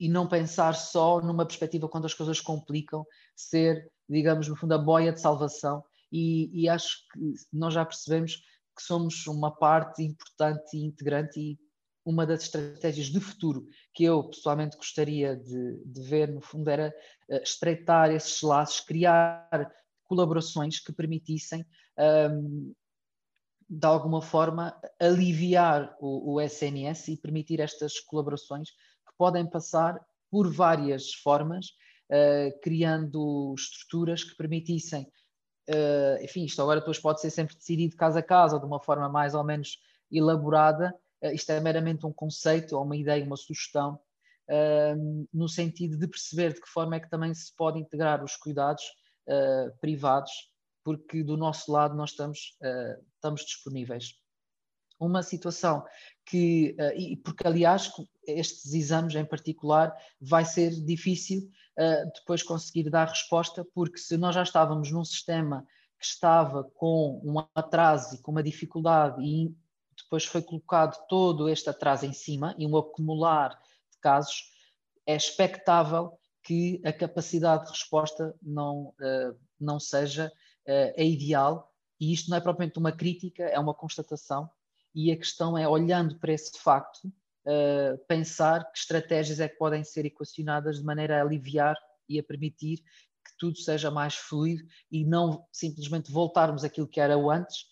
[0.00, 3.04] e não pensar só numa perspectiva quando as coisas complicam,
[3.36, 5.84] ser, digamos, no fundo, a boia de salvação.
[6.10, 8.36] E, e acho que nós já percebemos
[8.76, 11.58] que somos uma parte importante e integrante e
[12.04, 16.94] uma das estratégias de futuro que eu pessoalmente gostaria de, de ver, no fundo, era
[17.28, 19.72] uh, estreitar esses laços, criar
[20.04, 21.64] colaborações que permitissem,
[22.30, 22.74] um,
[23.68, 29.98] de alguma forma, aliviar o, o, SNS e permitir estas colaborações que podem passar
[30.30, 31.68] por várias formas,
[32.10, 35.02] uh, criando estruturas que permitissem,
[35.68, 38.80] uh, enfim, isto agora depois pode ser sempre decidido caso a caso, ou de uma
[38.80, 39.78] forma mais ou menos
[40.10, 43.98] elaborada, uh, isto é meramente um conceito ou uma ideia, uma sugestão,
[45.32, 48.82] no sentido de perceber de que forma é que também se pode integrar os cuidados
[49.80, 50.30] privados,
[50.84, 52.58] porque do nosso lado nós estamos,
[53.14, 54.16] estamos disponíveis.
[55.00, 55.82] Uma situação
[56.26, 57.90] que, e porque aliás
[58.26, 61.48] estes exames em particular vai ser difícil
[62.14, 65.66] depois conseguir dar resposta, porque se nós já estávamos num sistema
[65.98, 69.54] que estava com um atraso e com uma dificuldade e
[69.96, 73.50] depois foi colocado todo este atraso em cima e um acumular
[73.90, 74.50] de casos,
[75.06, 80.32] é expectável que a capacidade de resposta não, uh, não seja
[80.66, 84.50] uh, a ideal, e isto não é propriamente uma crítica, é uma constatação,
[84.94, 87.12] e a questão é, olhando para esse facto,
[87.46, 91.76] uh, pensar que estratégias é que podem ser equacionadas de maneira a aliviar
[92.08, 97.16] e a permitir que tudo seja mais fluido e não simplesmente voltarmos àquilo que era
[97.16, 97.66] o antes,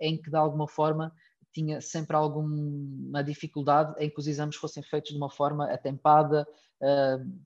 [0.00, 1.14] em que de alguma forma
[1.52, 6.46] tinha sempre alguma dificuldade em que os exames fossem feitos de uma forma atempada
[6.80, 7.42] uh,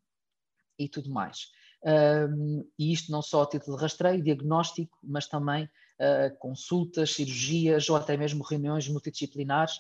[0.79, 1.51] e tudo mais.
[1.83, 7.89] Uh, e isto não só a título de rastreio, diagnóstico, mas também uh, consultas, cirurgias
[7.91, 9.75] ou até mesmo reuniões multidisciplinares.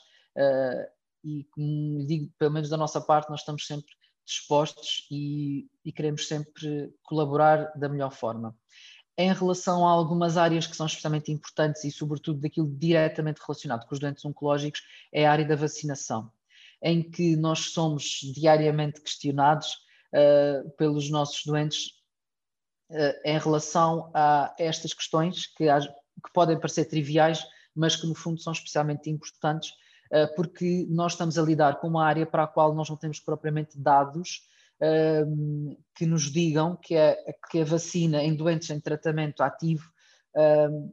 [1.26, 3.92] E, como digo, pelo menos da nossa parte, nós estamos sempre
[4.24, 8.56] dispostos e, e queremos sempre colaborar da melhor forma.
[9.18, 13.94] Em relação a algumas áreas que são especialmente importantes e, sobretudo, daquilo diretamente relacionado com
[13.94, 16.30] os doentes oncológicos, é a área da vacinação,
[16.80, 19.72] em que nós somos diariamente questionados
[20.12, 21.86] uh, pelos nossos doentes
[22.90, 28.40] uh, em relação a estas questões que, que, podem parecer triviais, mas que, no fundo,
[28.40, 29.72] são especialmente importantes,
[30.34, 33.78] porque nós estamos a lidar com uma área para a qual nós não temos propriamente
[33.78, 34.42] dados
[34.80, 37.16] um, que nos digam que a,
[37.50, 39.90] que a vacina em doentes em tratamento ativo,
[40.36, 40.92] um,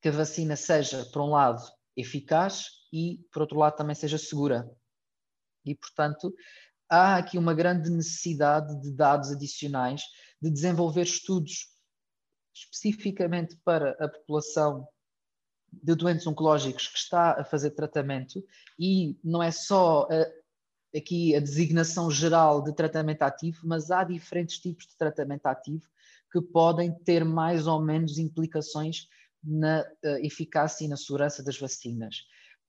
[0.00, 1.62] que a vacina seja, por um lado,
[1.96, 4.70] eficaz e, por outro lado, também seja segura.
[5.64, 6.34] E, portanto,
[6.88, 10.02] há aqui uma grande necessidade de dados adicionais,
[10.40, 11.68] de desenvolver estudos
[12.54, 14.86] especificamente para a população
[15.72, 18.44] de doentes oncológicos que está a fazer tratamento
[18.78, 20.06] e não é só
[20.96, 25.86] aqui a designação geral de tratamento ativo, mas há diferentes tipos de tratamento ativo
[26.32, 29.08] que podem ter mais ou menos implicações
[29.42, 32.24] na uh, eficácia e na segurança das vacinas.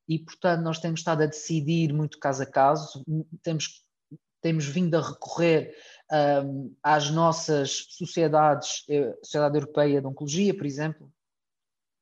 [0.07, 3.03] E, portanto, nós temos estado a decidir muito caso a caso,
[3.43, 3.85] temos,
[4.41, 5.75] temos vindo a recorrer
[6.43, 11.11] um, às nossas sociedades, a Sociedade Europeia de Oncologia, por exemplo,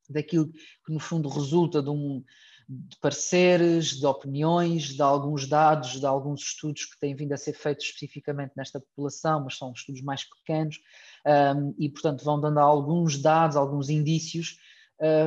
[0.09, 2.23] daquilo que no fundo resulta de um,
[2.69, 7.53] de pareceres, de opiniões, de alguns dados, de alguns estudos que têm vindo a ser
[7.53, 10.77] feitos especificamente nesta população, mas são estudos mais pequenos
[11.55, 14.59] um, e, portanto, vão dando alguns dados, alguns indícios,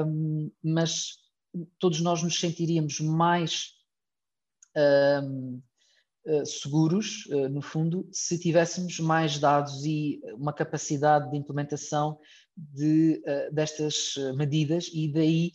[0.07, 1.17] um, mas
[1.81, 3.75] todos nós nos sentiríamos mais
[5.25, 5.61] um,
[6.27, 12.21] uh, seguros, uh, no fundo, se tivéssemos mais dados e uma capacidade de implementação
[12.57, 15.53] de, uh, destas medidas e daí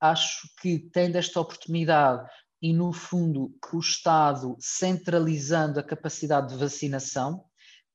[0.00, 2.28] acho que tendo esta oportunidade
[2.60, 7.44] e, no fundo, o Estado centralizando a capacidade de vacinação,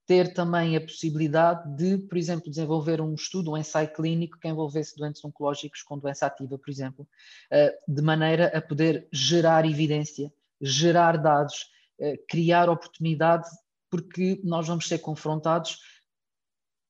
[0.05, 4.95] ter também a possibilidade de, por exemplo, desenvolver um estudo, um ensaio clínico que envolvesse
[4.97, 7.07] doentes oncológicos com doença ativa, por exemplo,
[7.49, 11.67] eh, de maneira a poder gerar evidência, gerar dados,
[11.99, 13.47] eh, criar oportunidade,
[13.89, 15.77] porque nós vamos ser confrontados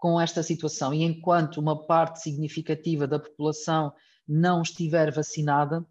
[0.03, 0.93] com esta situação.
[0.93, 3.93] E enquanto uma parte significativa da população
[4.27, 5.85] não estiver vacinada,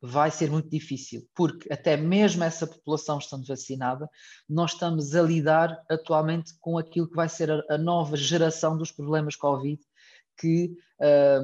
[0.00, 4.08] vai ser muito difícil, porque até mesmo essa população estando vacinada,
[4.48, 9.36] nós estamos a lidar atualmente com aquilo que vai ser a, nova geração dos problemas
[9.36, 9.82] Covid,
[10.38, 10.74] que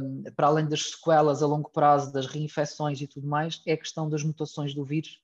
[0.01, 3.79] um, para além das sequelas a longo prazo, das reinfecções e tudo mais, é a
[3.79, 5.21] questão das mutações do vírus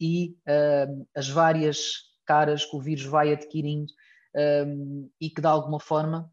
[0.00, 0.36] e
[0.88, 3.92] um, as várias caras que o vírus vai adquirindo
[4.34, 6.30] um, e que de alguma forma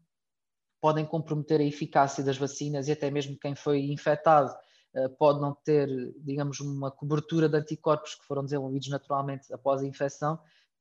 [0.80, 4.54] podem comprometer a eficácia das vacinas e até mesmo quem foi infectado
[4.94, 9.86] uh, pode não ter, digamos, uma cobertura de anticorpos que foram desenvolvidos naturalmente após a
[9.86, 10.38] infecção,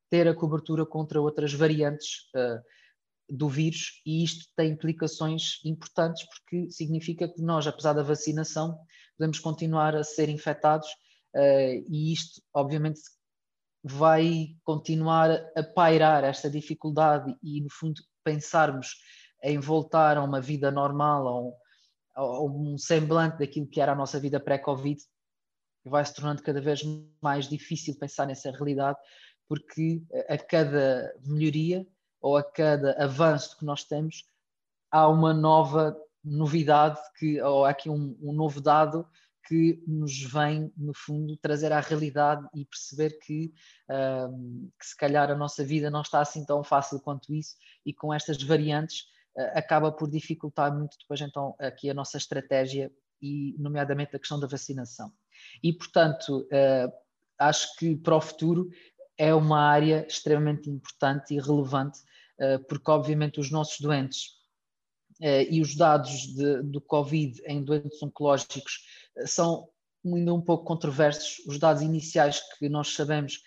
[0.10, 2.62] ter a cobertura contra outras variantes uh,
[3.30, 4.01] do vírus.
[4.06, 8.78] E isto tem implicações importantes porque significa que nós, apesar da vacinação,
[9.17, 10.88] podemos continuar a ser infectados
[11.36, 12.99] uh, e isto, obviamente,
[13.87, 18.95] vai continuar a pairar esta dificuldade e, no fundo, pensarmos
[19.43, 21.53] em voltar a uma vida normal, a um,
[22.15, 24.99] a um semblante daquilo que era a nossa vida pré-Covid,
[25.85, 26.81] vai se tornando cada vez
[27.21, 28.97] mais difícil pensar nessa realidade,
[29.47, 31.85] porque a cada melhoria
[32.19, 34.27] ou a cada avanço que nós temos,
[34.89, 39.07] há uma nova novidade, que, ou há aqui um, um novo dado
[39.47, 43.53] que nos vem, no fundo, trazer à realidade e perceber que,
[43.89, 47.55] um, que se calhar a nossa vida não está assim tão fácil quanto isso
[47.86, 49.01] e com estas variantes
[49.38, 54.39] uh, acaba por dificultar muito depois então aqui a nossa estratégia e nomeadamente a questão
[54.39, 55.12] da vacinação.
[55.62, 56.91] E portanto, uh,
[57.38, 58.69] acho que para o futuro
[59.17, 61.99] é uma área extremamente importante e relevante
[62.39, 64.34] uh, porque obviamente os nossos doentes
[65.49, 68.81] e os dados de, do Covid em doentes oncológicos
[69.25, 69.67] são
[70.06, 71.43] ainda um pouco controversos.
[71.47, 73.41] Os dados iniciais que nós sabemos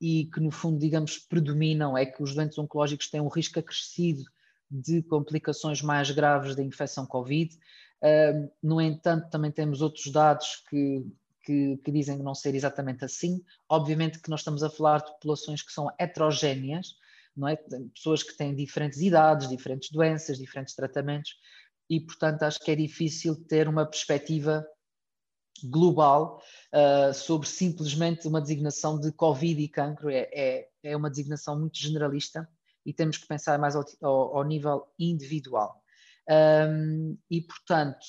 [0.00, 4.22] e que, no fundo, digamos, predominam é que os doentes oncológicos têm um risco acrescido
[4.70, 7.54] de complicações mais graves da infecção Covid.
[8.02, 11.06] Uh, no entanto, também temos outros dados que,
[11.42, 13.42] que, que, dizem não ser exatamente assim.
[13.68, 16.96] Obviamente que nós estamos a falar de populações que são heterogéneas,
[17.36, 17.56] não é?
[17.94, 21.34] Pessoas que têm diferentes idades, diferentes doenças, diferentes tratamentos,
[21.88, 24.66] e portanto acho que é difícil ter uma perspectiva
[25.62, 30.10] global uh, sobre simplesmente uma designação de Covid e cancro.
[30.10, 32.48] É, é, é, uma designação muito generalista
[32.84, 35.82] e temos que pensar mais ao, ao, ao nível individual.
[36.28, 38.04] Um, e, portanto,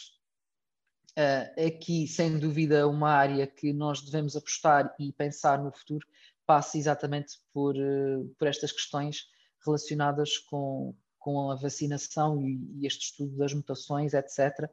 [1.18, 6.06] uh, aqui, sem dúvida, uma área que nós devemos apostar e pensar no futuro
[6.46, 9.28] passa exatamente por, uh, por estas questões
[9.66, 14.70] relacionadas com, com a vacinação e, este estudo das mutações, etc.,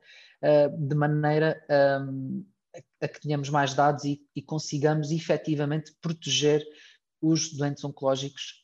[0.77, 1.65] de maneira
[3.01, 6.65] a que tenhamos mais dados e, e consigamos efetivamente proteger
[7.21, 8.61] os doentes oncológicos,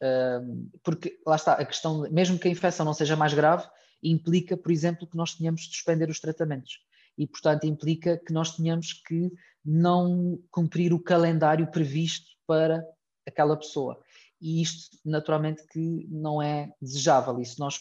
[0.82, 3.68] porque lá está, a questão, mesmo que a infecção não seja mais grave,
[4.02, 6.80] implica, por exemplo, que nós tenhamos de suspender os tratamentos.
[7.16, 9.30] E, portanto, implica que nós tenhamos que
[9.64, 12.84] não cumprir o calendário previsto para
[13.26, 14.00] aquela pessoa.
[14.40, 17.40] E isto, naturalmente, que não é desejável.
[17.40, 17.80] E se nós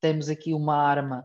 [0.00, 1.24] temos aqui uma arma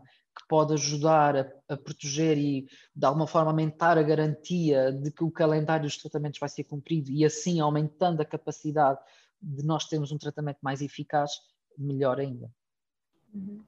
[0.50, 5.30] pode ajudar a, a, proteger e de alguma forma aumentar a garantia de que o
[5.30, 8.98] calendário dos tratamentos vai ser cumprido e assim aumentando a capacidade
[9.40, 11.30] de nós termos um tratamento mais eficaz,
[11.78, 12.50] melhor ainda.
[13.32, 13.62] Uhum.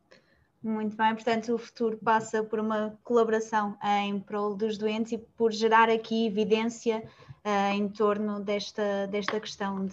[0.60, 5.52] Muito bem, portanto, o futuro passa por uma colaboração em prol dos doentes e por
[5.52, 7.04] gerar aqui evidência
[7.44, 9.86] uh, em torno desta, desta questão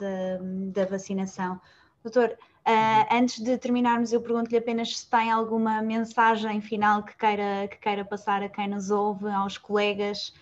[0.71, 1.61] da vacinação.
[2.03, 2.35] Doutor,
[2.67, 7.77] Uh, antes de terminarmos, eu pergunto-lhe apenas se tem alguma mensagem final que queira, que
[7.77, 10.33] queira passar a quem nos ouve, aos colegas.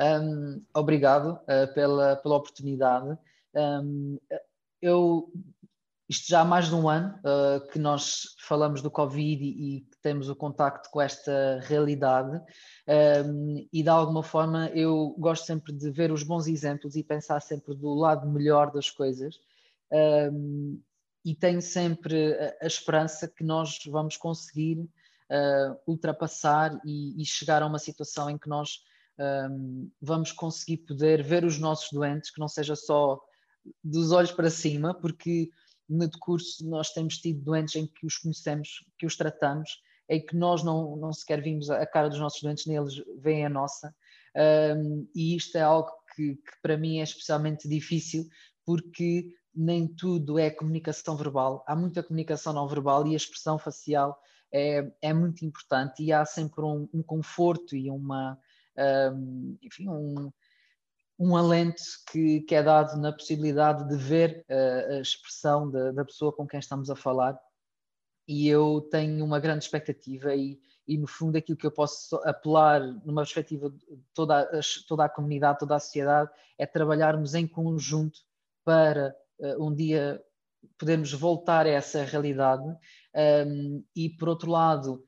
[0.00, 3.18] Um, obrigado uh, pela, pela oportunidade.
[3.54, 4.18] Um,
[4.80, 5.30] eu,
[6.08, 9.86] isto já há mais de um ano uh, que nós falamos do Covid e, e
[10.02, 12.40] temos o contacto com esta realidade,
[13.26, 17.40] um, e de alguma forma eu gosto sempre de ver os bons exemplos e pensar
[17.40, 19.38] sempre do lado melhor das coisas
[20.32, 20.80] um,
[21.24, 27.66] e tenho sempre a, esperança que nós vamos conseguir uh, ultrapassar e, e, chegar a
[27.66, 28.80] uma situação em que nós
[29.18, 33.20] um, vamos conseguir poder ver os nossos doentes, que não seja só
[33.82, 35.50] dos olhos para cima, porque
[35.88, 40.36] no decurso nós temos tido doentes em que os conhecemos, que os tratamos, em que
[40.36, 43.94] nós não, não sequer vimos a cara dos nossos doentes, nem eles veem a nossa.
[44.76, 48.26] Um, e isto é algo que, que, para mim é especialmente difícil,
[48.66, 54.20] porque nem tudo é comunicação verbal, há muita comunicação não verbal e a expressão facial
[54.52, 58.38] é, é muito importante e há sempre um, um conforto e uma,
[59.12, 60.32] um, enfim, um,
[61.18, 66.04] um alento que, que, é dado na possibilidade de ver uh, a expressão da, da,
[66.04, 67.38] pessoa com quem estamos a falar.
[68.28, 72.80] E eu tenho uma grande expectativa e, e no fundo aquilo que eu posso apelar
[73.04, 73.78] numa perspectiva de
[74.14, 78.20] toda a, toda a comunidade, toda a sociedade, é trabalharmos em conjunto
[78.64, 79.14] para
[79.58, 80.20] um dia
[80.78, 82.64] podermos voltar a essa realidade
[83.46, 85.04] um, e, por outro lado,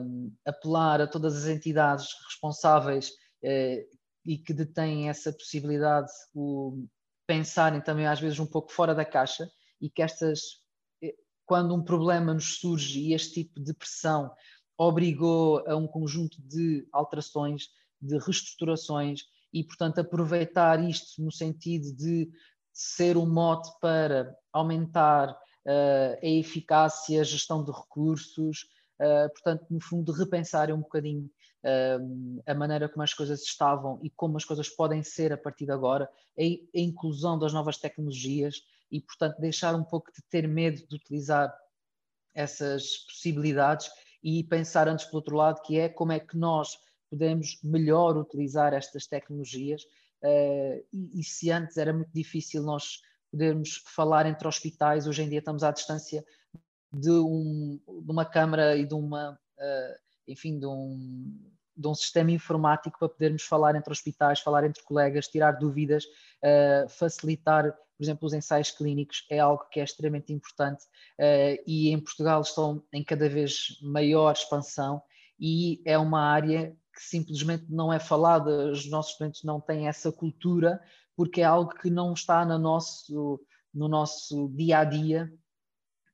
[0.00, 3.10] um, apelar a todas as entidades responsáveis
[3.42, 6.86] uh, e que detêm essa possibilidade, o,
[7.26, 9.48] pensarem também às vezes um pouco fora da caixa
[9.80, 10.40] e que estas,
[11.02, 14.30] eh, quando um problema nos surge e este tipo de pressão
[14.78, 17.68] obrigou a um conjunto de alterações,
[18.00, 22.30] de reestruturações e, portanto, aproveitar isto no sentido de
[22.72, 28.68] ser um mote para aumentar uh, a eficácia, a gestão de recursos,
[29.00, 31.30] uh, portanto, no fundo, repensar um bocadinho
[31.64, 35.66] uh, a maneira como as coisas estavam e como as coisas podem ser a partir
[35.66, 36.08] de agora,
[36.38, 40.96] a, a inclusão das novas tecnologias e, portanto, deixar um pouco de ter medo de
[40.96, 41.54] utilizar
[42.34, 43.90] essas possibilidades
[44.22, 46.78] e pensar antes pelo outro lado, que é como é que nós
[47.10, 49.84] podemos melhor utilizar estas tecnologias
[50.22, 53.00] uh, e, e, se antes era muito difícil nós
[53.30, 56.24] podermos falar entre hospitais, hoje em dia estamos à distância
[56.92, 59.98] de, um, de uma câmara e de uma, uh,
[60.28, 61.40] enfim, de um,
[61.76, 66.88] de um sistema informático para podermos falar entre hospitais, falar entre colegas, tirar dúvidas, uh,
[66.88, 70.84] facilitar, por exemplo, os ensaios clínicos é algo que é extremamente importante
[71.64, 75.00] e em Portugal estão em cada vez maior expansão
[75.38, 80.12] e é uma área que simplesmente não é falada, os nossos estudantes não têm essa
[80.12, 80.80] cultura
[81.16, 83.40] porque é algo que não está no nosso,
[83.72, 85.32] no nosso dia a dia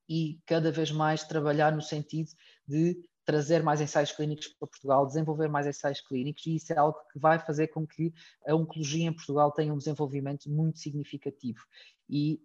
[0.09, 2.31] e cada vez mais trabalhar no sentido
[2.67, 2.99] de
[3.29, 7.19] trazer mais ensaios clínicos para Portugal, desenvolver mais ensaios clínicos, e isso é algo que
[7.19, 8.11] vai fazer com que
[8.47, 11.61] a oncologia em Portugal tenha um desenvolvimento muito significativo.
[12.09, 12.41] E,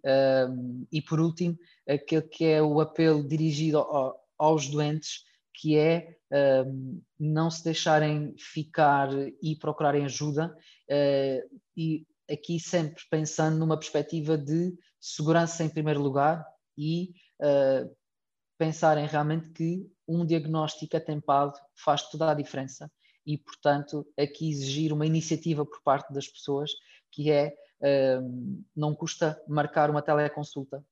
[0.50, 1.58] um, e por último,
[1.88, 5.24] aquele que é o apelo dirigido ao, aos doentes,
[5.54, 6.18] que é
[6.66, 9.10] um, não se deixarem ficar
[9.42, 10.56] e procurarem ajuda,
[10.90, 16.46] uh, e aqui sempre pensando numa perspectiva de segurança em primeiro lugar
[16.78, 17.96] e uh,
[18.58, 22.92] pensarem realmente que um diagnóstico atempado faz toda a diferença
[23.26, 26.72] e, portanto, aqui exigir uma iniciativa por parte das pessoas
[27.12, 30.84] que é uh, não custa marcar uma teleconsulta,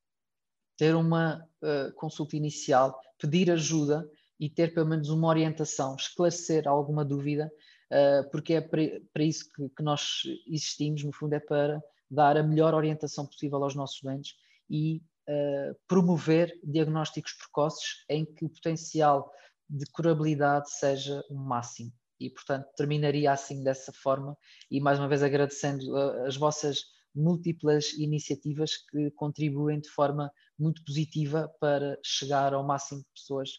[0.78, 4.10] ter uma uh, consulta inicial, pedir ajuda
[4.42, 7.54] e ter pelo menos uma orientação, esclarecer alguma dúvida,
[7.92, 11.80] uh, porque é para, isso que, nós existimos, no fundo, é para
[12.10, 14.34] dar a melhor orientação possível aos nossos doentes
[14.68, 14.98] e
[15.30, 19.32] uh, promover diagnósticos precoces em que o potencial
[19.70, 21.94] de curabilidade seja o máximo.
[22.20, 24.36] E, portanto, terminaria assim dessa forma
[24.72, 26.80] e, mais uma vez, agradecendo uh, as vossas
[27.14, 33.50] múltiplas iniciativas que contribuem de forma muito positiva para chegar ao máximo de pessoas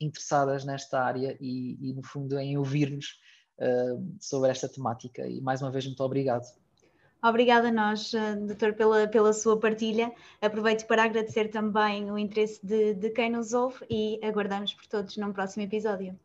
[0.00, 3.18] interessadas nesta área e, e no fundo, em ouvir-nos
[3.58, 5.26] uh, sobre esta temática.
[5.26, 6.44] E, mais uma vez, muito obrigado.
[7.22, 10.12] Obrigada a nós, eh, doutor, pela, pela sua partilha.
[10.40, 15.16] Aproveito para agradecer também o interesse de, de quem nos ouve e aguardamos por todos
[15.16, 16.16] num próximo episódio.